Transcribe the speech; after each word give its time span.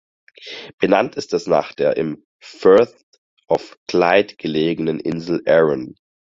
Benannt 0.79 1.15
ist 1.15 1.31
es 1.31 1.45
nach 1.45 1.73
der 1.73 1.95
im 1.95 2.25
Firth 2.41 2.99
of 3.47 3.77
Clyde 3.87 4.35
gelegenen 4.35 4.99
Insel 4.99 5.43
Arran. 5.45 5.93